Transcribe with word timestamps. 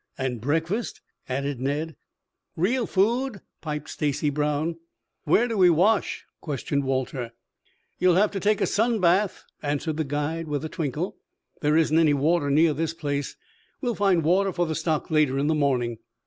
"And 0.17 0.41
breakfast?" 0.41 0.99
added 1.29 1.59
Ned. 1.59 1.95
"Real 2.55 2.87
food?" 2.87 3.39
piped 3.61 3.87
Stacy 3.87 4.31
Brown. 4.31 4.77
"Where 5.25 5.47
do 5.47 5.55
we 5.59 5.69
wash?" 5.69 6.25
questioned 6.39 6.85
Walter. 6.85 7.33
"You 7.99 8.07
will 8.07 8.15
have 8.15 8.31
to 8.31 8.39
take 8.39 8.61
a 8.61 8.65
sun 8.65 8.99
bath," 8.99 9.43
answered 9.61 9.97
the 9.97 10.03
guide 10.03 10.47
with 10.47 10.65
a 10.65 10.69
twinkle. 10.69 11.17
"There 11.61 11.77
isn't 11.77 11.99
any 11.99 12.15
water 12.15 12.49
near 12.49 12.73
this 12.73 12.95
place. 12.95 13.35
We 13.81 13.89
will 13.89 13.95
find 13.95 14.23
water 14.23 14.51
for 14.51 14.65
the 14.65 14.73
stock 14.73 15.11
later 15.11 15.37
in 15.37 15.45
the 15.45 15.53
morning." 15.53 15.99